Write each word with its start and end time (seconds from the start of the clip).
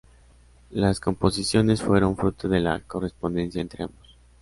Las 0.71 0.99
composiciones 0.99 1.83
fueron 1.83 2.17
fruto 2.17 2.49
de 2.49 2.59
la 2.59 2.79
correspondencia 2.79 3.61
entre 3.61 3.83
ambos. 3.83 4.17